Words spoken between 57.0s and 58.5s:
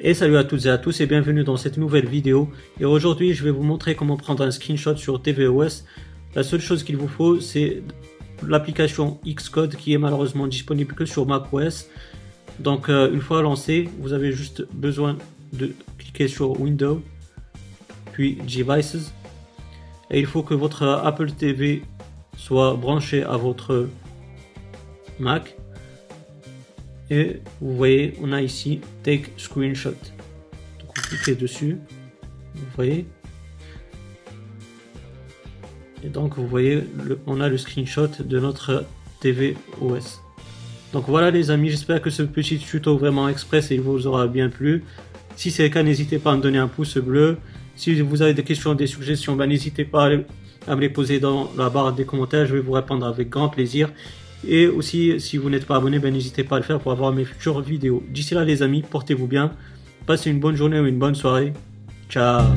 mes futures vidéos. D'ici là,